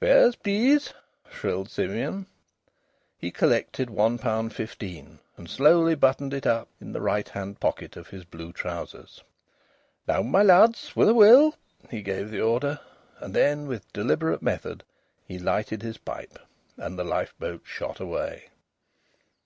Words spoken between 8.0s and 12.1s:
his blue trousers. "Now, my lads, with a will," he